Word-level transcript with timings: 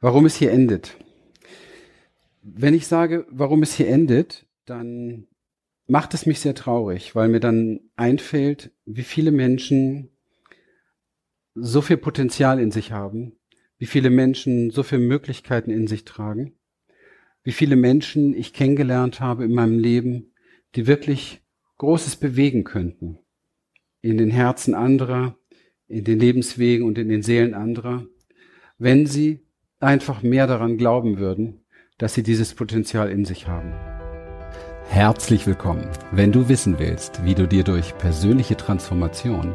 warum 0.00 0.26
es 0.26 0.36
hier 0.36 0.52
endet. 0.52 0.96
Wenn 2.42 2.74
ich 2.74 2.86
sage, 2.86 3.26
warum 3.30 3.62
es 3.62 3.74
hier 3.74 3.88
endet, 3.88 4.46
dann 4.64 5.26
macht 5.86 6.14
es 6.14 6.26
mich 6.26 6.40
sehr 6.40 6.54
traurig, 6.54 7.14
weil 7.14 7.28
mir 7.28 7.40
dann 7.40 7.80
einfällt, 7.96 8.72
wie 8.84 9.02
viele 9.02 9.32
Menschen 9.32 10.10
so 11.54 11.80
viel 11.80 11.96
Potenzial 11.96 12.60
in 12.60 12.70
sich 12.70 12.92
haben, 12.92 13.32
wie 13.78 13.86
viele 13.86 14.10
Menschen 14.10 14.70
so 14.70 14.82
viele 14.82 15.02
Möglichkeiten 15.02 15.70
in 15.70 15.86
sich 15.86 16.04
tragen, 16.04 16.54
wie 17.42 17.52
viele 17.52 17.76
Menschen 17.76 18.34
ich 18.34 18.52
kennengelernt 18.52 19.20
habe 19.20 19.44
in 19.44 19.54
meinem 19.54 19.78
Leben, 19.78 20.32
die 20.74 20.86
wirklich 20.86 21.42
Großes 21.78 22.16
bewegen 22.16 22.64
könnten. 22.64 23.18
In 24.00 24.18
den 24.18 24.30
Herzen 24.30 24.74
anderer, 24.74 25.38
in 25.86 26.04
den 26.04 26.20
Lebenswegen 26.20 26.86
und 26.86 26.98
in 26.98 27.08
den 27.08 27.22
Seelen 27.22 27.54
anderer, 27.54 28.06
wenn 28.78 29.06
sie 29.06 29.47
einfach 29.80 30.22
mehr 30.22 30.46
daran 30.46 30.76
glauben 30.76 31.18
würden, 31.18 31.60
dass 31.98 32.14
sie 32.14 32.22
dieses 32.22 32.54
Potenzial 32.54 33.10
in 33.10 33.24
sich 33.24 33.46
haben. 33.46 33.72
Herzlich 34.88 35.46
willkommen. 35.46 35.88
Wenn 36.10 36.32
du 36.32 36.48
wissen 36.48 36.78
willst, 36.78 37.24
wie 37.24 37.34
du 37.34 37.46
dir 37.46 37.62
durch 37.62 37.96
persönliche 37.98 38.56
Transformation 38.56 39.54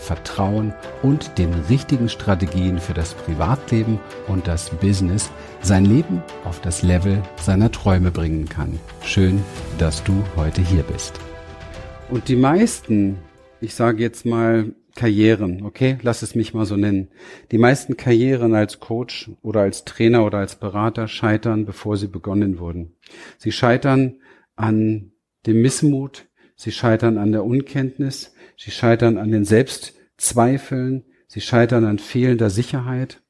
Vertrauen 0.00 0.74
und 1.02 1.38
den 1.38 1.52
richtigen 1.68 2.08
Strategien 2.08 2.78
für 2.78 2.94
das 2.94 3.14
Privatleben 3.14 4.00
und 4.26 4.46
das 4.46 4.70
Business 4.70 5.30
sein 5.60 5.84
Leben 5.84 6.22
auf 6.44 6.60
das 6.60 6.82
Level 6.82 7.22
seiner 7.36 7.70
Träume 7.70 8.10
bringen 8.10 8.48
kann. 8.48 8.78
Schön, 9.04 9.42
dass 9.78 10.02
du 10.02 10.24
heute 10.36 10.62
hier 10.62 10.82
bist. 10.82 11.20
Und 12.10 12.28
die 12.28 12.36
meisten, 12.36 13.18
ich 13.60 13.74
sage 13.74 14.02
jetzt 14.02 14.26
mal 14.26 14.74
Karrieren, 14.96 15.64
okay, 15.64 15.98
lass 16.02 16.22
es 16.22 16.34
mich 16.34 16.54
mal 16.54 16.66
so 16.66 16.76
nennen. 16.76 17.08
Die 17.52 17.58
meisten 17.58 17.96
Karrieren 17.96 18.54
als 18.54 18.80
Coach 18.80 19.30
oder 19.42 19.60
als 19.60 19.84
Trainer 19.84 20.24
oder 20.26 20.38
als 20.38 20.56
Berater 20.56 21.06
scheitern, 21.06 21.64
bevor 21.64 21.96
sie 21.96 22.08
begonnen 22.08 22.58
wurden. 22.58 22.96
Sie 23.38 23.52
scheitern 23.52 24.16
an 24.56 25.12
dem 25.46 25.62
Missmut, 25.62 26.26
sie 26.56 26.72
scheitern 26.72 27.18
an 27.18 27.32
der 27.32 27.44
Unkenntnis, 27.44 28.34
sie 28.56 28.70
scheitern 28.70 29.16
an 29.16 29.30
den 29.30 29.44
Selbstzweifeln, 30.20 31.04
sie 31.28 31.40
scheitern 31.40 31.86
an 31.86 31.98
fehlender 31.98 32.50
Sicherheit 32.50 33.22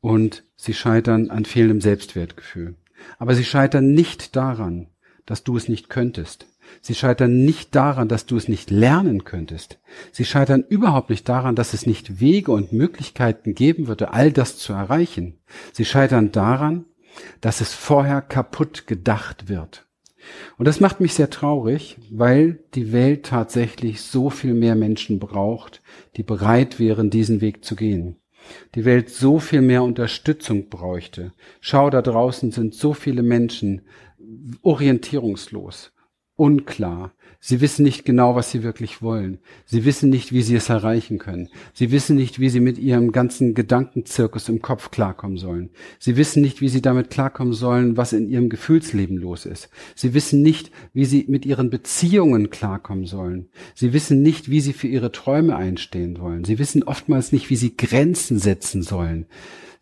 und 0.00 0.44
sie 0.54 0.74
scheitern 0.74 1.28
an 1.28 1.44
fehlendem 1.44 1.80
Selbstwertgefühl. 1.80 2.76
Aber 3.18 3.34
sie 3.34 3.44
scheitern 3.44 3.94
nicht 3.94 4.36
daran, 4.36 4.86
dass 5.26 5.42
du 5.42 5.56
es 5.56 5.68
nicht 5.68 5.88
könntest. 5.88 6.46
Sie 6.82 6.94
scheitern 6.94 7.44
nicht 7.44 7.74
daran, 7.74 8.06
dass 8.06 8.26
du 8.26 8.36
es 8.36 8.46
nicht 8.46 8.70
lernen 8.70 9.24
könntest. 9.24 9.80
Sie 10.12 10.24
scheitern 10.24 10.64
überhaupt 10.68 11.10
nicht 11.10 11.28
daran, 11.28 11.56
dass 11.56 11.74
es 11.74 11.84
nicht 11.84 12.20
Wege 12.20 12.52
und 12.52 12.72
Möglichkeiten 12.72 13.54
geben 13.54 13.88
würde, 13.88 14.12
all 14.12 14.30
das 14.30 14.56
zu 14.56 14.72
erreichen. 14.72 15.40
Sie 15.72 15.84
scheitern 15.84 16.30
daran, 16.30 16.84
dass 17.40 17.60
es 17.60 17.74
vorher 17.74 18.22
kaputt 18.22 18.86
gedacht 18.86 19.48
wird. 19.48 19.89
Und 20.58 20.66
das 20.66 20.80
macht 20.80 21.00
mich 21.00 21.14
sehr 21.14 21.30
traurig, 21.30 21.96
weil 22.10 22.58
die 22.74 22.92
Welt 22.92 23.26
tatsächlich 23.26 24.02
so 24.02 24.30
viel 24.30 24.54
mehr 24.54 24.74
Menschen 24.74 25.18
braucht, 25.18 25.82
die 26.16 26.22
bereit 26.22 26.78
wären, 26.78 27.10
diesen 27.10 27.40
Weg 27.40 27.64
zu 27.64 27.76
gehen. 27.76 28.16
Die 28.74 28.84
Welt 28.84 29.10
so 29.10 29.38
viel 29.38 29.62
mehr 29.62 29.82
Unterstützung 29.82 30.68
bräuchte. 30.68 31.32
Schau, 31.60 31.90
da 31.90 32.02
draußen 32.02 32.50
sind 32.50 32.74
so 32.74 32.94
viele 32.94 33.22
Menschen 33.22 33.82
orientierungslos 34.62 35.92
unklar. 36.40 37.12
Sie 37.42 37.60
wissen 37.60 37.84
nicht 37.84 38.04
genau, 38.04 38.34
was 38.34 38.50
sie 38.50 38.62
wirklich 38.62 39.00
wollen. 39.00 39.38
Sie 39.64 39.84
wissen 39.84 40.10
nicht, 40.10 40.32
wie 40.32 40.42
sie 40.42 40.56
es 40.56 40.68
erreichen 40.68 41.18
können. 41.18 41.48
Sie 41.72 41.90
wissen 41.90 42.16
nicht, 42.16 42.38
wie 42.38 42.50
sie 42.50 42.60
mit 42.60 42.78
ihrem 42.78 43.12
ganzen 43.12 43.54
Gedankenzirkus 43.54 44.48
im 44.50 44.60
Kopf 44.60 44.90
klarkommen 44.90 45.38
sollen. 45.38 45.70
Sie 45.98 46.16
wissen 46.16 46.42
nicht, 46.42 46.60
wie 46.60 46.68
sie 46.68 46.82
damit 46.82 47.08
klarkommen 47.08 47.54
sollen, 47.54 47.96
was 47.96 48.12
in 48.12 48.28
ihrem 48.28 48.50
Gefühlsleben 48.50 49.16
los 49.16 49.46
ist. 49.46 49.70
Sie 49.94 50.12
wissen 50.12 50.42
nicht, 50.42 50.70
wie 50.92 51.06
sie 51.06 51.24
mit 51.28 51.46
ihren 51.46 51.70
Beziehungen 51.70 52.50
klarkommen 52.50 53.06
sollen. 53.06 53.48
Sie 53.74 53.92
wissen 53.94 54.20
nicht, 54.22 54.50
wie 54.50 54.60
sie 54.60 54.74
für 54.74 54.88
ihre 54.88 55.12
Träume 55.12 55.56
einstehen 55.56 56.20
wollen. 56.20 56.44
Sie 56.44 56.58
wissen 56.58 56.82
oftmals 56.82 57.32
nicht, 57.32 57.48
wie 57.48 57.56
sie 57.56 57.76
Grenzen 57.76 58.38
setzen 58.38 58.82
sollen. 58.82 59.26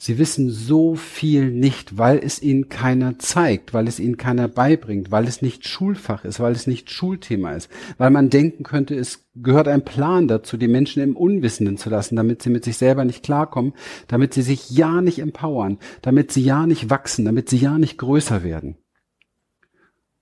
Sie 0.01 0.17
wissen 0.17 0.49
so 0.49 0.95
viel 0.95 1.51
nicht, 1.51 1.99
weil 1.99 2.19
es 2.19 2.41
ihnen 2.41 2.69
keiner 2.69 3.19
zeigt, 3.19 3.75
weil 3.75 3.89
es 3.89 3.99
ihnen 3.99 4.17
keiner 4.17 4.47
beibringt, 4.47 5.11
weil 5.11 5.27
es 5.27 5.43
nicht 5.43 5.67
Schulfach 5.67 6.25
ist, 6.25 6.39
weil 6.39 6.53
es 6.53 6.69
nicht 6.69 6.89
Schulthema 6.93 7.51
ist, 7.55 7.69
weil 7.99 8.11
man 8.11 8.31
denken 8.31 8.63
könnte, 8.63 8.95
es 8.95 9.27
gehört 9.35 9.67
ein 9.67 9.85
Plan 9.85 10.29
dazu, 10.29 10.57
die 10.57 10.69
Menschen 10.69 11.03
im 11.03 11.17
Unwissenden 11.17 11.79
zu 11.79 11.91
lassen, 11.91 12.15
damit 12.15 12.43
sie 12.43 12.51
mit 12.51 12.63
sich 12.63 12.77
selber 12.77 13.05
nicht 13.05 13.25
klarkommen, 13.25 13.73
damit 14.07 14.35
sie 14.35 14.43
sich 14.43 14.71
ja 14.71 15.03
nicht 15.03 15.19
empowern, 15.19 15.79
damit 16.01 16.31
sie 16.31 16.45
ja 16.45 16.65
nicht 16.65 16.91
wachsen, 16.91 17.25
damit 17.25 17.49
sie 17.49 17.59
ja 17.59 17.77
nicht 17.77 17.99
größer 17.99 18.45
werden. 18.45 18.77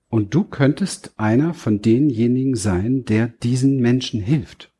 Und 0.09 0.33
du 0.33 0.43
könntest 0.43 1.13
einer 1.17 1.53
von 1.53 1.83
denjenigen 1.83 2.55
sein, 2.55 3.05
der 3.05 3.27
diesen 3.27 3.77
Menschen 3.77 4.21
hilft. 4.21 4.71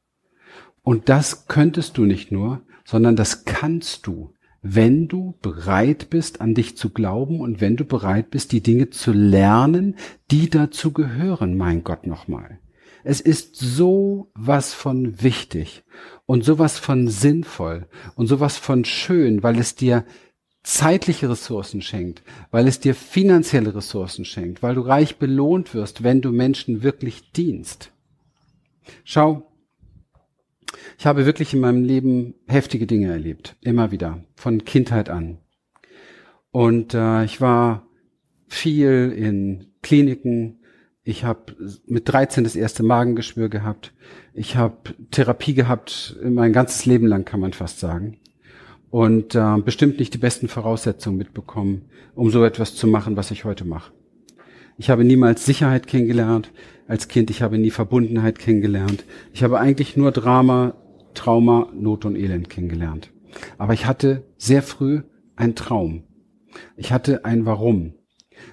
Und 0.81 1.07
das 1.07 1.47
könntest 1.47 1.99
du 1.99 2.05
nicht 2.05 2.31
nur, 2.31 2.63
sondern 2.83 3.15
das 3.15 3.45
kannst 3.45 4.07
du 4.07 4.33
wenn 4.61 5.07
du 5.07 5.35
bereit 5.41 6.09
bist, 6.09 6.41
an 6.41 6.53
dich 6.53 6.77
zu 6.77 6.89
glauben 6.89 7.39
und 7.39 7.61
wenn 7.61 7.75
du 7.75 7.85
bereit 7.85 8.31
bist, 8.31 8.51
die 8.51 8.61
Dinge 8.61 8.89
zu 8.89 9.11
lernen, 9.11 9.95
die 10.31 10.49
dazu 10.49 10.91
gehören, 10.91 11.55
mein 11.55 11.83
Gott 11.83 12.07
nochmal. 12.07 12.59
Es 13.03 13.21
ist 13.21 13.55
so 13.55 14.31
was 14.33 14.73
von 14.73 15.21
wichtig 15.21 15.83
und 16.25 16.43
sowas 16.43 16.77
von 16.77 17.07
sinnvoll 17.07 17.87
und 18.15 18.27
sowas 18.27 18.57
von 18.57 18.83
schön, 18.83 19.43
weil 19.43 19.59
es 19.59 19.75
dir 19.75 20.05
zeitliche 20.63 21.29
Ressourcen 21.29 21.81
schenkt, 21.81 22.23
weil 22.51 22.67
es 22.67 22.81
dir 22.81 22.93
finanzielle 22.93 23.73
Ressourcen 23.73 24.25
schenkt, 24.25 24.61
weil 24.61 24.75
du 24.75 24.81
reich 24.81 25.17
belohnt 25.17 25.73
wirst, 25.73 26.03
wenn 26.03 26.19
du 26.21 26.33
Menschen 26.33 26.83
wirklich 26.83 27.31
dienst. 27.31 27.91
Schau, 29.05 29.46
ich 30.97 31.05
habe 31.05 31.25
wirklich 31.25 31.53
in 31.53 31.59
meinem 31.59 31.83
Leben 31.83 32.33
heftige 32.47 32.87
Dinge 32.87 33.11
erlebt, 33.11 33.55
immer 33.61 33.91
wieder, 33.91 34.23
von 34.35 34.65
Kindheit 34.65 35.09
an. 35.09 35.37
Und 36.51 36.95
äh, 36.95 37.23
ich 37.23 37.39
war 37.39 37.87
viel 38.47 39.13
in 39.15 39.67
Kliniken. 39.83 40.59
Ich 41.03 41.23
habe 41.23 41.55
mit 41.85 42.09
13 42.09 42.43
das 42.43 42.55
erste 42.55 42.81
Magengeschwür 42.81 43.47
gehabt. 43.47 43.93
Ich 44.33 44.55
habe 44.55 44.95
Therapie 45.11 45.53
gehabt, 45.53 46.17
mein 46.23 46.51
ganzes 46.51 46.85
Leben 46.85 47.05
lang 47.05 47.25
kann 47.25 47.39
man 47.39 47.53
fast 47.53 47.79
sagen. 47.79 48.17
Und 48.89 49.35
äh, 49.35 49.57
bestimmt 49.63 49.99
nicht 49.99 50.13
die 50.15 50.19
besten 50.19 50.47
Voraussetzungen 50.47 51.17
mitbekommen, 51.17 51.89
um 52.15 52.31
so 52.31 52.43
etwas 52.43 52.75
zu 52.75 52.87
machen, 52.87 53.17
was 53.17 53.29
ich 53.31 53.45
heute 53.45 53.65
mache. 53.65 53.91
Ich 54.79 54.89
habe 54.89 55.03
niemals 55.03 55.45
Sicherheit 55.45 55.87
kennengelernt 55.87 56.51
als 56.87 57.07
Kind. 57.07 57.29
Ich 57.29 57.41
habe 57.41 57.57
nie 57.57 57.71
Verbundenheit 57.71 58.39
kennengelernt. 58.39 59.03
Ich 59.33 59.43
habe 59.43 59.59
eigentlich 59.59 59.97
nur 59.97 60.11
Drama, 60.11 60.75
Trauma, 61.17 61.69
Not 61.73 62.05
und 62.05 62.15
Elend 62.15 62.49
kennengelernt. 62.49 63.11
Aber 63.57 63.73
ich 63.73 63.85
hatte 63.85 64.23
sehr 64.37 64.63
früh 64.63 65.01
einen 65.35 65.55
Traum. 65.55 66.03
Ich 66.75 66.91
hatte 66.91 67.25
ein 67.25 67.45
Warum. 67.45 67.93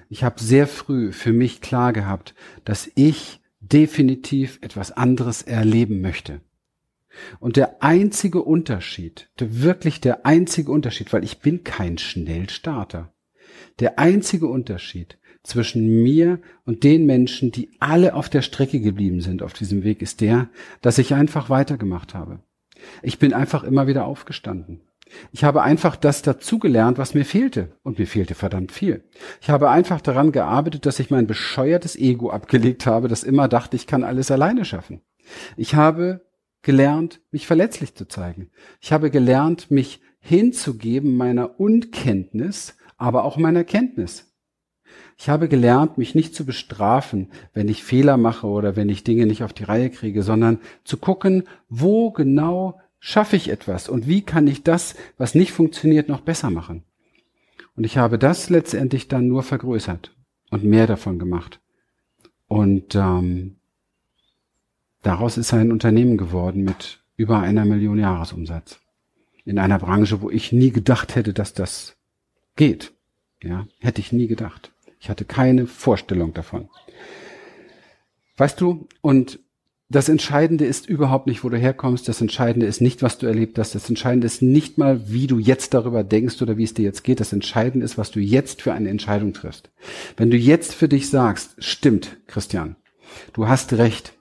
Ich 0.09 0.23
habe 0.23 0.41
sehr 0.41 0.67
früh 0.67 1.11
für 1.11 1.33
mich 1.33 1.61
klar 1.61 1.93
gehabt, 1.93 2.35
dass 2.63 2.91
ich 2.95 3.41
definitiv 3.59 4.59
etwas 4.61 4.91
anderes 4.91 5.41
erleben 5.41 6.01
möchte. 6.01 6.41
Und 7.39 7.55
der 7.55 7.81
einzige 7.81 8.41
Unterschied, 8.41 9.29
der 9.39 9.61
wirklich 9.61 10.01
der 10.01 10.25
einzige 10.25 10.71
Unterschied, 10.71 11.13
weil 11.13 11.23
ich 11.23 11.39
bin 11.39 11.63
kein 11.63 11.97
Schnellstarter, 11.97 13.13
der 13.79 13.99
einzige 13.99 14.47
Unterschied 14.47 15.17
zwischen 15.43 16.03
mir 16.03 16.39
und 16.65 16.83
den 16.83 17.05
Menschen, 17.05 17.51
die 17.51 17.69
alle 17.79 18.15
auf 18.15 18.29
der 18.29 18.41
Strecke 18.41 18.81
geblieben 18.81 19.21
sind 19.21 19.43
auf 19.43 19.53
diesem 19.53 19.83
Weg, 19.83 20.01
ist 20.01 20.21
der, 20.21 20.49
dass 20.81 20.97
ich 20.97 21.13
einfach 21.13 21.49
weitergemacht 21.49 22.13
habe. 22.13 22.39
Ich 23.01 23.19
bin 23.19 23.33
einfach 23.33 23.63
immer 23.63 23.87
wieder 23.87 24.05
aufgestanden. 24.05 24.81
Ich 25.31 25.43
habe 25.43 25.61
einfach 25.61 25.95
das 25.95 26.21
dazugelernt, 26.21 26.97
was 26.97 27.13
mir 27.13 27.25
fehlte. 27.25 27.77
Und 27.83 27.99
mir 27.99 28.07
fehlte 28.07 28.35
verdammt 28.35 28.71
viel. 28.71 29.03
Ich 29.41 29.49
habe 29.49 29.69
einfach 29.69 30.01
daran 30.01 30.31
gearbeitet, 30.31 30.85
dass 30.85 30.99
ich 30.99 31.11
mein 31.11 31.27
bescheuertes 31.27 31.95
Ego 31.95 32.31
abgelegt 32.31 32.85
habe, 32.85 33.07
das 33.07 33.23
immer 33.23 33.47
dachte, 33.47 33.75
ich 33.75 33.87
kann 33.87 34.03
alles 34.03 34.31
alleine 34.31 34.65
schaffen. 34.65 35.01
Ich 35.57 35.75
habe 35.75 36.25
gelernt, 36.61 37.21
mich 37.31 37.45
verletzlich 37.47 37.95
zu 37.95 38.07
zeigen. 38.07 38.49
Ich 38.81 38.91
habe 38.91 39.11
gelernt, 39.11 39.69
mich 39.69 40.01
hinzugeben 40.19 41.15
meiner 41.15 41.59
Unkenntnis, 41.59 42.75
aber 42.97 43.23
auch 43.23 43.37
meiner 43.37 43.63
Kenntnis. 43.63 44.34
Ich 45.17 45.29
habe 45.29 45.47
gelernt, 45.47 45.97
mich 45.97 46.15
nicht 46.15 46.35
zu 46.35 46.45
bestrafen, 46.45 47.29
wenn 47.53 47.67
ich 47.67 47.83
Fehler 47.83 48.17
mache 48.17 48.47
oder 48.47 48.75
wenn 48.75 48.89
ich 48.89 49.03
Dinge 49.03 49.25
nicht 49.25 49.43
auf 49.43 49.53
die 49.53 49.63
Reihe 49.63 49.89
kriege, 49.89 50.23
sondern 50.23 50.59
zu 50.83 50.97
gucken, 50.97 51.43
wo 51.69 52.11
genau 52.11 52.79
schaffe 52.99 53.35
ich 53.35 53.49
etwas 53.49 53.87
und 53.87 54.07
wie 54.07 54.21
kann 54.21 54.47
ich 54.47 54.63
das, 54.63 54.95
was 55.17 55.35
nicht 55.35 55.51
funktioniert, 55.51 56.09
noch 56.09 56.21
besser 56.21 56.49
machen. 56.49 56.83
Und 57.75 57.83
ich 57.83 57.97
habe 57.97 58.17
das 58.17 58.49
letztendlich 58.49 59.07
dann 59.07 59.27
nur 59.27 59.43
vergrößert 59.43 60.15
und 60.49 60.63
mehr 60.63 60.87
davon 60.87 61.19
gemacht. 61.19 61.59
Und 62.47 62.95
ähm, 62.95 63.57
daraus 65.01 65.37
ist 65.37 65.53
ein 65.53 65.71
Unternehmen 65.71 66.17
geworden 66.17 66.63
mit 66.63 67.03
über 67.15 67.39
einer 67.39 67.65
Million 67.65 67.99
Jahresumsatz. 67.99 68.79
In 69.43 69.59
einer 69.59 69.79
Branche, 69.79 70.21
wo 70.21 70.29
ich 70.29 70.51
nie 70.51 70.71
gedacht 70.71 71.15
hätte, 71.15 71.33
dass 71.33 71.53
das 71.53 71.95
geht. 72.55 72.93
Ja, 73.43 73.67
hätte 73.79 74.01
ich 74.01 74.11
nie 74.11 74.27
gedacht. 74.27 74.71
Ich 75.05 75.09
hatte 75.11 75.23
keine 75.23 75.67
Vorstellung 75.67 76.33
davon. 76.33 76.67
Weißt 78.37 78.59
du, 78.59 78.87
und 79.01 79.37
das 79.87 80.09
Entscheidende 80.09 80.65
ist 80.65 80.89
überhaupt 80.89 81.27
nicht, 81.27 81.43
wo 81.43 81.49
du 81.49 81.57
herkommst. 81.57 82.07
Das 82.07 82.21
Entscheidende 82.21 82.65
ist 82.65 82.81
nicht, 82.81 83.03
was 83.03 83.19
du 83.19 83.27
erlebt 83.27 83.59
hast. 83.59 83.75
Das 83.75 83.87
Entscheidende 83.87 84.25
ist 84.25 84.41
nicht 84.41 84.79
mal, 84.79 85.07
wie 85.11 85.27
du 85.27 85.37
jetzt 85.37 85.75
darüber 85.75 86.03
denkst 86.03 86.41
oder 86.41 86.57
wie 86.57 86.63
es 86.63 86.73
dir 86.73 86.85
jetzt 86.85 87.03
geht. 87.03 87.19
Das 87.19 87.33
Entscheidende 87.33 87.85
ist, 87.85 87.99
was 87.99 88.09
du 88.09 88.19
jetzt 88.19 88.63
für 88.63 88.73
eine 88.73 88.89
Entscheidung 88.89 89.33
triffst. 89.33 89.69
Wenn 90.17 90.31
du 90.31 90.37
jetzt 90.37 90.73
für 90.73 90.87
dich 90.87 91.07
sagst, 91.07 91.53
stimmt, 91.59 92.17
Christian, 92.25 92.75
du 93.33 93.47
hast 93.47 93.73
recht 93.73 94.13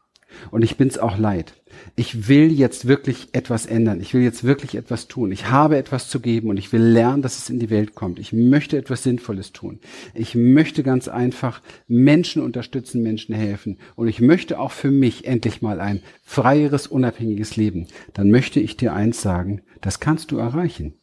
und 0.51 0.63
ich 0.63 0.77
bin's 0.77 0.99
auch 0.99 1.19
leid 1.19 1.55
ich 1.97 2.29
will 2.29 2.53
jetzt 2.53 2.87
wirklich 2.87 3.29
etwas 3.33 3.67
ändern. 3.67 4.01
Ich 4.01 4.15
will 4.15 4.23
jetzt 4.23 4.45
wirklich 4.45 4.75
etwas 4.75 5.09
tun. 5.09 5.33
Ich 5.33 5.51
habe 5.51 5.77
etwas 5.77 6.09
zu 6.09 6.21
geben 6.21 6.51
und 6.51 6.57
ich 6.57 6.73
will 6.73 6.83
lernen, 6.83 7.23
dass 7.23 7.39
es 7.39 7.51
in 7.51 7.59
die 7.59 7.71
Welt 7.71 7.95
kommt. 7.95 8.19
Ich 8.19 8.33
möchte 8.33 8.77
etwas 8.77 9.03
Sinnvolles 9.03 9.53
tun. 9.53 9.81
Ich 10.15 10.35
möchte 10.35 10.83
ganz 10.83 11.09
einfach 11.09 11.63
Menschen 11.87 12.43
unterstützen, 12.43 13.03
Menschen 13.03 13.35
helfen. 13.35 13.79
Und 13.97 14.09
ich 14.09 14.21
möchte 14.21 14.59
auch 14.59 14.73
für 14.73 14.91
mich 14.91 15.27
endlich 15.27 15.63
mal 15.63 15.81
ein 15.81 16.03
freieres, 16.25 16.87
unabhängiges 16.87 17.57
Leben. 17.57 17.87
Dann 18.13 18.31
möchte 18.31 18.61
ich 18.61 18.77
dir 18.77 18.93
eins 18.93 19.23
sagen, 19.23 19.63
das 19.81 20.01
kannst 20.01 20.31
du 20.31 20.39
erreichen. 20.39 20.95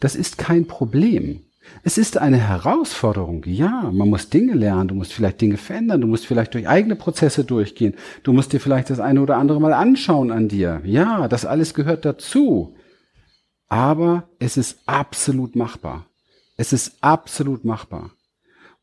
Das 0.00 0.14
ist 0.14 0.38
kein 0.38 0.66
Problem. 0.66 1.42
Es 1.82 1.98
ist 1.98 2.18
eine 2.18 2.36
Herausforderung, 2.36 3.44
ja. 3.46 3.90
Man 3.92 4.08
muss 4.08 4.28
Dinge 4.28 4.54
lernen, 4.54 4.88
du 4.88 4.94
musst 4.94 5.12
vielleicht 5.12 5.40
Dinge 5.40 5.56
verändern, 5.56 6.00
du 6.00 6.06
musst 6.06 6.26
vielleicht 6.26 6.54
durch 6.54 6.68
eigene 6.68 6.96
Prozesse 6.96 7.44
durchgehen, 7.44 7.94
du 8.22 8.32
musst 8.32 8.52
dir 8.52 8.60
vielleicht 8.60 8.90
das 8.90 9.00
eine 9.00 9.22
oder 9.22 9.36
andere 9.36 9.60
mal 9.60 9.72
anschauen 9.72 10.30
an 10.30 10.48
dir. 10.48 10.80
Ja, 10.84 11.28
das 11.28 11.44
alles 11.44 11.74
gehört 11.74 12.04
dazu. 12.04 12.74
Aber 13.68 14.28
es 14.38 14.56
ist 14.56 14.80
absolut 14.86 15.54
machbar. 15.56 16.06
Es 16.56 16.72
ist 16.72 16.96
absolut 17.02 17.64
machbar. 17.64 18.10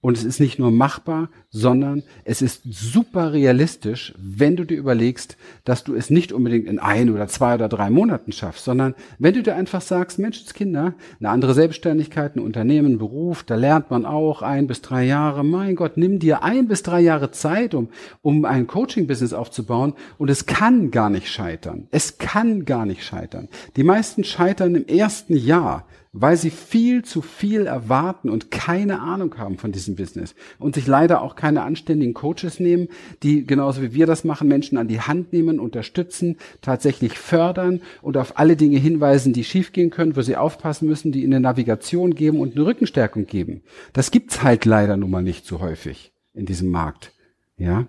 Und 0.05 0.19
es 0.19 0.23
ist 0.23 0.39
nicht 0.39 0.59
nur 0.59 0.69
machbar, 0.69 1.29
sondern 1.49 2.03
es 2.25 2.43
ist 2.43 2.61
super 2.69 3.33
realistisch, 3.33 4.13
wenn 4.19 4.55
du 4.55 4.63
dir 4.63 4.77
überlegst, 4.77 5.35
dass 5.63 5.83
du 5.83 5.95
es 5.95 6.11
nicht 6.11 6.31
unbedingt 6.31 6.67
in 6.67 6.77
ein 6.77 7.09
oder 7.09 7.27
zwei 7.27 7.55
oder 7.55 7.67
drei 7.69 7.89
Monaten 7.89 8.31
schaffst, 8.31 8.65
sondern 8.65 8.93
wenn 9.17 9.33
du 9.33 9.41
dir 9.41 9.55
einfach 9.55 9.81
sagst, 9.81 10.19
Menschenskinder, 10.19 10.93
eine 11.19 11.29
andere 11.29 11.55
Selbstständigkeit, 11.55 12.35
ein 12.35 12.39
Unternehmen, 12.41 12.93
ein 12.93 12.97
Beruf, 12.99 13.41
da 13.41 13.55
lernt 13.55 13.89
man 13.89 14.05
auch 14.05 14.43
ein 14.43 14.67
bis 14.67 14.83
drei 14.83 15.05
Jahre. 15.05 15.43
Mein 15.43 15.75
Gott, 15.75 15.97
nimm 15.97 16.19
dir 16.19 16.43
ein 16.43 16.67
bis 16.67 16.83
drei 16.83 17.01
Jahre 17.01 17.31
Zeit, 17.31 17.73
um, 17.73 17.89
um 18.21 18.45
ein 18.45 18.67
Coaching-Business 18.67 19.33
aufzubauen 19.33 19.95
und 20.19 20.29
es 20.29 20.45
kann 20.45 20.91
gar 20.91 21.09
nicht 21.09 21.29
scheitern. 21.31 21.87
Es 21.89 22.19
kann 22.19 22.65
gar 22.65 22.85
nicht 22.85 23.03
scheitern. 23.03 23.49
Die 23.75 23.83
meisten 23.83 24.23
scheitern 24.23 24.75
im 24.75 24.85
ersten 24.85 25.35
Jahr 25.35 25.87
weil 26.17 26.37
sie 26.37 26.49
viel 26.49 27.03
zu 27.03 27.21
viel 27.21 27.65
erwarten 27.65 28.29
und 28.29 28.49
keine 28.49 29.01
Ahnung 29.01 29.37
haben 29.37 29.57
von 29.57 29.73
diesem 29.73 29.95
Business 29.95 30.33
und 30.59 30.75
sich 30.75 30.87
leider 30.87 31.21
auch 31.21 31.35
keine 31.35 31.63
anständigen 31.63 32.13
Coaches 32.13 32.61
nehmen, 32.61 32.87
die 33.21 33.45
genauso 33.45 33.81
wie 33.81 33.93
wir 33.93 34.05
das 34.05 34.23
machen, 34.23 34.47
Menschen 34.47 34.77
an 34.77 34.87
die 34.87 35.01
Hand 35.01 35.33
nehmen, 35.33 35.59
unterstützen, 35.59 36.37
tatsächlich 36.61 37.19
fördern 37.19 37.81
und 38.01 38.15
auf 38.15 38.39
alle 38.39 38.55
Dinge 38.55 38.77
hinweisen, 38.77 39.33
die 39.33 39.43
schiefgehen 39.43 39.89
können, 39.89 40.15
wo 40.15 40.21
sie 40.21 40.37
aufpassen 40.37 40.87
müssen, 40.87 41.11
die 41.11 41.23
ihnen 41.23 41.41
Navigation 41.41 42.15
geben 42.15 42.39
und 42.39 42.55
eine 42.55 42.65
Rückenstärkung 42.65 43.25
geben. 43.25 43.61
Das 43.91 44.09
gibt's 44.09 44.41
halt 44.41 44.63
leider 44.63 44.95
nun 44.95 45.11
mal 45.11 45.21
nicht 45.21 45.45
so 45.45 45.59
häufig 45.59 46.13
in 46.33 46.45
diesem 46.45 46.69
Markt. 46.69 47.11
Ja. 47.57 47.87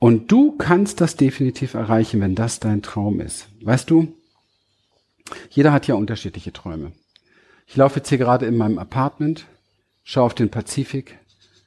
Und 0.00 0.32
du 0.32 0.56
kannst 0.56 1.00
das 1.00 1.16
definitiv 1.16 1.74
erreichen, 1.74 2.20
wenn 2.20 2.34
das 2.34 2.58
dein 2.58 2.82
Traum 2.82 3.20
ist. 3.20 3.48
Weißt 3.62 3.88
du, 3.88 4.12
jeder 5.50 5.72
hat 5.72 5.86
ja 5.86 5.94
unterschiedliche 5.94 6.52
Träume. 6.52 6.92
Ich 7.66 7.76
laufe 7.76 7.96
jetzt 7.96 8.08
hier 8.08 8.18
gerade 8.18 8.46
in 8.46 8.56
meinem 8.56 8.78
Apartment, 8.78 9.46
schaue 10.02 10.24
auf 10.24 10.34
den 10.34 10.50
Pazifik. 10.50 11.18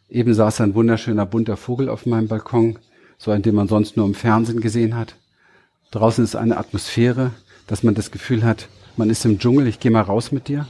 Eben 0.10 0.34
saß 0.34 0.62
ein 0.62 0.76
wunderschöner 0.76 1.26
bunter 1.26 1.58
Vogel 1.58 1.90
auf 1.90 2.06
meinem 2.06 2.28
Balkon, 2.28 2.80
so 3.18 3.32
ein, 3.32 3.42
den 3.42 3.56
man 3.56 3.68
sonst 3.68 3.98
nur 3.98 4.06
im 4.06 4.14
Fernsehen 4.14 4.62
gesehen 4.62 4.96
hat. 4.96 5.16
Draußen 5.92 6.24
ist 6.24 6.36
eine 6.36 6.58
Atmosphäre, 6.58 7.32
dass 7.66 7.84
man 7.84 7.96
das 7.96 8.12
Gefühl 8.12 8.44
hat, 8.44 8.70
man 8.96 9.10
ist 9.10 9.26
im 9.26 9.40
Dschungel, 9.40 9.68
ich 9.68 9.80
gehe 9.80 9.92
mal 9.92 10.02
raus 10.02 10.32
mit 10.32 10.48
dir. 10.48 10.68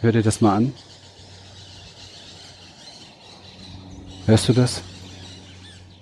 Hör 0.00 0.12
dir 0.12 0.22
das 0.22 0.40
mal 0.40 0.54
an. 0.54 0.72
Hörst 4.26 4.48
du 4.48 4.52
das? 4.52 4.82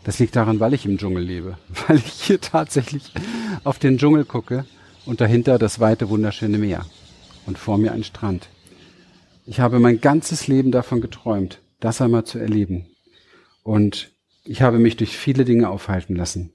Das 0.05 0.19
liegt 0.19 0.37
daran, 0.37 0.61
weil 0.61 0.75
ich 0.75 0.87
im 0.87 0.99
Dschungel 0.99 1.23
lebe, 1.23 1.59
weil 1.89 1.97
ich 1.97 2.23
hier 2.23 2.41
tatsächlich 2.41 3.13
auf 3.65 3.79
den 3.79 3.99
Dschungel 3.99 4.25
gucke 4.25 4.65
und 5.07 5.21
dahinter 5.21 5.59
das 5.59 5.81
weite, 5.81 6.09
wunderschöne 6.09 6.59
Meer 6.59 6.87
und 7.47 7.59
vor 7.59 7.79
mir 7.79 7.93
ein 7.93 8.05
Strand. 8.05 8.49
Ich 9.47 9.61
habe 9.61 9.79
mein 9.79 10.01
ganzes 10.01 10.47
Leben 10.47 10.73
davon 10.73 11.01
geträumt, 11.01 11.61
das 11.81 12.01
einmal 12.01 12.25
zu 12.25 12.39
erleben. 12.39 12.87
Und 13.63 14.13
ich 14.45 14.63
habe 14.63 14.79
mich 14.79 14.97
durch 14.97 15.17
viele 15.17 15.45
Dinge 15.45 15.69
aufhalten 15.69 16.17
lassen. 16.17 16.53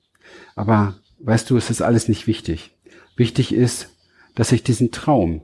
Aber 0.55 0.95
weißt 1.19 1.49
du, 1.49 1.57
es 1.57 1.69
ist 1.69 1.81
alles 1.81 2.07
nicht 2.07 2.27
wichtig. 2.27 2.71
Wichtig 3.15 3.53
ist, 3.53 3.89
dass 4.35 4.51
ich 4.51 4.63
diesen 4.63 4.91
Traum 4.91 5.41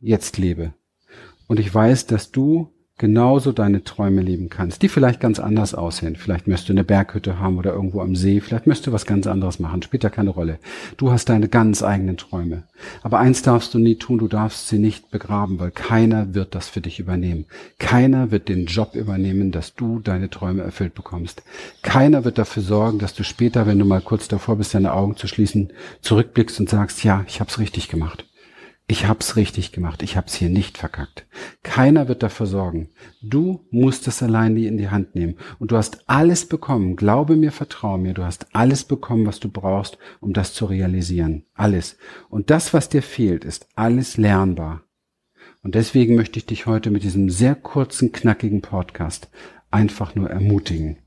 jetzt 0.00 0.38
lebe. 0.38 0.74
Und 1.46 1.58
ich 1.58 1.72
weiß, 1.72 2.06
dass 2.06 2.30
du 2.30 2.72
genauso 2.96 3.50
deine 3.50 3.82
Träume 3.82 4.22
leben 4.22 4.48
kannst, 4.48 4.82
die 4.82 4.88
vielleicht 4.88 5.18
ganz 5.18 5.40
anders 5.40 5.74
aussehen. 5.74 6.14
Vielleicht 6.14 6.46
möchtest 6.46 6.68
du 6.68 6.74
eine 6.74 6.84
Berghütte 6.84 7.40
haben 7.40 7.58
oder 7.58 7.72
irgendwo 7.72 8.00
am 8.00 8.14
See, 8.14 8.40
vielleicht 8.40 8.68
möchtest 8.68 8.86
du 8.86 8.92
was 8.92 9.04
ganz 9.04 9.26
anderes 9.26 9.58
machen, 9.58 9.82
spielt 9.82 10.04
ja 10.04 10.10
keine 10.10 10.30
Rolle. 10.30 10.58
Du 10.96 11.10
hast 11.10 11.28
deine 11.28 11.48
ganz 11.48 11.82
eigenen 11.82 12.16
Träume. 12.16 12.62
Aber 13.02 13.18
eins 13.18 13.42
darfst 13.42 13.74
du 13.74 13.78
nie 13.78 13.96
tun, 13.96 14.18
du 14.18 14.28
darfst 14.28 14.68
sie 14.68 14.78
nicht 14.78 15.10
begraben, 15.10 15.58
weil 15.58 15.72
keiner 15.72 16.34
wird 16.34 16.54
das 16.54 16.68
für 16.68 16.80
dich 16.80 17.00
übernehmen. 17.00 17.46
Keiner 17.80 18.30
wird 18.30 18.48
den 18.48 18.66
Job 18.66 18.94
übernehmen, 18.94 19.50
dass 19.50 19.74
du 19.74 19.98
deine 19.98 20.30
Träume 20.30 20.62
erfüllt 20.62 20.94
bekommst. 20.94 21.42
Keiner 21.82 22.24
wird 22.24 22.38
dafür 22.38 22.62
sorgen, 22.62 23.00
dass 23.00 23.14
du 23.14 23.24
später, 23.24 23.66
wenn 23.66 23.80
du 23.80 23.84
mal 23.84 24.02
kurz 24.02 24.28
davor 24.28 24.56
bist, 24.56 24.72
deine 24.74 24.92
Augen 24.92 25.16
zu 25.16 25.26
schließen, 25.26 25.72
zurückblickst 26.00 26.60
und 26.60 26.68
sagst, 26.68 27.02
ja, 27.02 27.24
ich 27.26 27.40
hab's 27.40 27.58
richtig 27.58 27.88
gemacht 27.88 28.24
ich 28.86 29.06
hab's 29.06 29.36
richtig 29.36 29.72
gemacht, 29.72 30.02
ich 30.02 30.16
hab's 30.16 30.34
hier 30.34 30.50
nicht 30.50 30.76
verkackt. 30.76 31.26
Keiner 31.62 32.06
wird 32.06 32.22
dafür 32.22 32.46
sorgen. 32.46 32.90
Du 33.22 33.66
musst 33.70 34.06
es 34.08 34.22
alleine 34.22 34.66
in 34.66 34.76
die 34.76 34.90
Hand 34.90 35.14
nehmen. 35.14 35.36
Und 35.58 35.70
du 35.70 35.76
hast 35.76 36.04
alles 36.06 36.46
bekommen. 36.46 36.96
Glaube 36.96 37.36
mir, 37.36 37.50
vertraue 37.50 37.98
mir. 37.98 38.12
Du 38.12 38.24
hast 38.24 38.54
alles 38.54 38.84
bekommen, 38.84 39.26
was 39.26 39.40
du 39.40 39.48
brauchst, 39.48 39.96
um 40.20 40.34
das 40.34 40.52
zu 40.52 40.66
realisieren. 40.66 41.44
Alles. 41.54 41.96
Und 42.28 42.50
das, 42.50 42.74
was 42.74 42.90
dir 42.90 43.02
fehlt, 43.02 43.44
ist 43.44 43.68
alles 43.74 44.18
lernbar. 44.18 44.82
Und 45.62 45.74
deswegen 45.74 46.14
möchte 46.14 46.38
ich 46.38 46.44
dich 46.44 46.66
heute 46.66 46.90
mit 46.90 47.04
diesem 47.04 47.30
sehr 47.30 47.54
kurzen, 47.54 48.12
knackigen 48.12 48.60
Podcast 48.60 49.30
einfach 49.70 50.14
nur 50.14 50.28
ermutigen. 50.28 50.98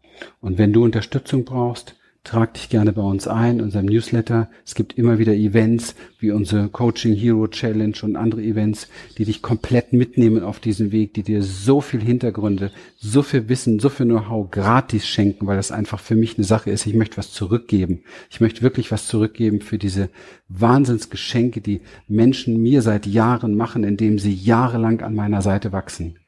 Und 0.41 0.57
wenn 0.57 0.73
du 0.73 0.83
Unterstützung 0.83 1.45
brauchst, 1.45 1.96
Trag 2.27 2.55
dich 2.55 2.67
gerne 2.67 2.91
bei 2.91 3.01
uns 3.01 3.25
ein, 3.25 3.61
unserem 3.61 3.85
Newsletter. 3.85 4.49
Es 4.65 4.75
gibt 4.75 4.97
immer 4.97 5.17
wieder 5.17 5.33
Events 5.33 5.95
wie 6.19 6.31
unsere 6.31 6.67
Coaching 6.67 7.13
Hero 7.13 7.47
Challenge 7.47 7.95
und 8.01 8.17
andere 8.17 8.41
Events, 8.41 8.89
die 9.17 9.23
dich 9.23 9.41
komplett 9.41 9.93
mitnehmen 9.93 10.43
auf 10.43 10.59
diesen 10.59 10.91
Weg, 10.91 11.13
die 11.13 11.23
dir 11.23 11.41
so 11.41 11.79
viel 11.79 12.01
Hintergründe, 12.01 12.73
so 12.97 13.23
viel 13.23 13.47
Wissen, 13.47 13.79
so 13.79 13.87
viel 13.87 14.07
Know-how 14.07 14.51
gratis 14.51 15.07
schenken, 15.07 15.47
weil 15.47 15.55
das 15.55 15.71
einfach 15.71 16.01
für 16.01 16.17
mich 16.17 16.37
eine 16.37 16.43
Sache 16.43 16.69
ist. 16.69 16.85
Ich 16.85 16.95
möchte 16.95 17.15
was 17.15 17.31
zurückgeben. 17.31 18.03
Ich 18.29 18.41
möchte 18.41 18.61
wirklich 18.61 18.91
was 18.91 19.07
zurückgeben 19.07 19.61
für 19.61 19.77
diese 19.77 20.09
Wahnsinnsgeschenke, 20.49 21.61
die 21.61 21.79
Menschen 22.09 22.61
mir 22.61 22.81
seit 22.81 23.05
Jahren 23.05 23.55
machen, 23.55 23.85
indem 23.85 24.19
sie 24.19 24.33
jahrelang 24.33 24.99
an 24.99 25.15
meiner 25.15 25.41
Seite 25.41 25.71
wachsen. 25.71 26.19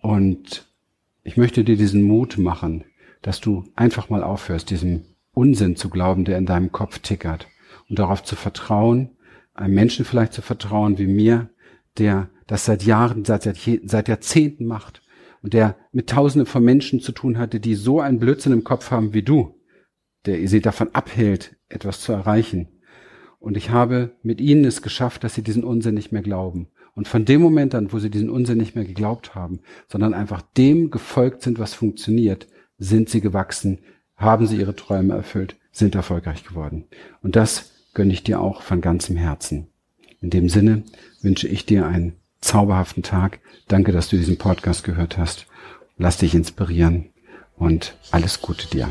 Und 0.00 0.66
ich 1.24 1.36
möchte 1.36 1.62
dir 1.62 1.76
diesen 1.76 2.04
Mut 2.04 2.38
machen, 2.38 2.84
dass 3.24 3.40
du 3.40 3.64
einfach 3.74 4.10
mal 4.10 4.22
aufhörst, 4.22 4.68
diesem 4.68 5.06
Unsinn 5.32 5.76
zu 5.76 5.88
glauben, 5.88 6.26
der 6.26 6.36
in 6.36 6.44
deinem 6.44 6.72
Kopf 6.72 6.98
tickert 6.98 7.48
und 7.88 7.98
darauf 7.98 8.22
zu 8.22 8.36
vertrauen, 8.36 9.16
einem 9.54 9.74
Menschen 9.74 10.04
vielleicht 10.04 10.34
zu 10.34 10.42
vertrauen 10.42 10.98
wie 10.98 11.06
mir, 11.06 11.48
der 11.96 12.28
das 12.46 12.66
seit 12.66 12.82
Jahren, 12.82 13.24
seit, 13.24 13.44
seit 13.84 14.08
Jahrzehnten 14.08 14.66
macht 14.66 15.00
und 15.42 15.54
der 15.54 15.74
mit 15.90 16.10
Tausenden 16.10 16.44
von 16.44 16.62
Menschen 16.62 17.00
zu 17.00 17.12
tun 17.12 17.38
hatte, 17.38 17.60
die 17.60 17.76
so 17.76 17.98
einen 17.98 18.18
Blödsinn 18.18 18.52
im 18.52 18.62
Kopf 18.62 18.90
haben 18.90 19.14
wie 19.14 19.22
du, 19.22 19.58
der 20.26 20.46
sie 20.46 20.60
davon 20.60 20.90
abhält, 20.92 21.56
etwas 21.70 22.02
zu 22.02 22.12
erreichen. 22.12 22.68
Und 23.38 23.56
ich 23.56 23.70
habe 23.70 24.16
mit 24.22 24.38
ihnen 24.42 24.66
es 24.66 24.82
geschafft, 24.82 25.24
dass 25.24 25.34
sie 25.34 25.42
diesen 25.42 25.64
Unsinn 25.64 25.94
nicht 25.94 26.12
mehr 26.12 26.22
glauben. 26.22 26.68
Und 26.94 27.08
von 27.08 27.24
dem 27.24 27.40
Moment 27.40 27.74
an, 27.74 27.90
wo 27.90 27.98
sie 27.98 28.10
diesen 28.10 28.28
Unsinn 28.28 28.58
nicht 28.58 28.74
mehr 28.74 28.84
geglaubt 28.84 29.34
haben, 29.34 29.60
sondern 29.88 30.12
einfach 30.12 30.42
dem 30.42 30.90
gefolgt 30.90 31.40
sind, 31.40 31.58
was 31.58 31.72
funktioniert, 31.72 32.48
sind 32.78 33.08
sie 33.08 33.20
gewachsen, 33.20 33.78
haben 34.16 34.46
sie 34.46 34.56
ihre 34.56 34.76
Träume 34.76 35.14
erfüllt, 35.14 35.56
sind 35.72 35.94
erfolgreich 35.94 36.44
geworden. 36.44 36.84
Und 37.22 37.36
das 37.36 37.72
gönne 37.94 38.12
ich 38.12 38.22
dir 38.22 38.40
auch 38.40 38.62
von 38.62 38.80
ganzem 38.80 39.16
Herzen. 39.16 39.68
In 40.20 40.30
dem 40.30 40.48
Sinne 40.48 40.84
wünsche 41.20 41.48
ich 41.48 41.66
dir 41.66 41.86
einen 41.86 42.14
zauberhaften 42.40 43.02
Tag. 43.02 43.40
Danke, 43.68 43.92
dass 43.92 44.08
du 44.08 44.16
diesen 44.16 44.38
Podcast 44.38 44.84
gehört 44.84 45.18
hast. 45.18 45.46
Lass 45.96 46.18
dich 46.18 46.34
inspirieren 46.34 47.10
und 47.56 47.96
alles 48.10 48.40
Gute 48.40 48.68
dir. 48.68 48.90